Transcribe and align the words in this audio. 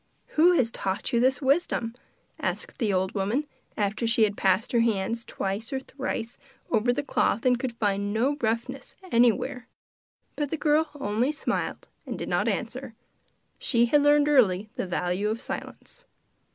'Who 0.29 0.53
has 0.53 0.71
taught 0.71 1.13
you 1.13 1.19
this 1.19 1.43
wisdom?' 1.43 1.93
asked 2.39 2.79
the 2.79 2.91
old 2.91 3.13
woman, 3.13 3.45
after 3.77 4.07
she 4.07 4.23
had 4.23 4.35
passed 4.35 4.71
her 4.71 4.79
hands 4.79 5.23
twice 5.23 5.71
or 5.71 5.79
thrice 5.79 6.39
over 6.71 6.91
the 6.91 7.03
cloth 7.03 7.45
and 7.45 7.59
could 7.59 7.73
find 7.77 8.11
no 8.11 8.35
roughness 8.41 8.95
anywhere. 9.11 9.67
But 10.35 10.49
the 10.49 10.57
girl 10.57 10.89
only 10.99 11.31
smiled 11.31 11.87
and 12.07 12.17
did 12.17 12.29
not 12.29 12.47
answer. 12.47 12.95
She 13.59 13.85
had 13.85 14.01
learned 14.01 14.27
early 14.27 14.71
the 14.75 14.87
value 14.87 15.29
of 15.29 15.39
silence. 15.39 16.05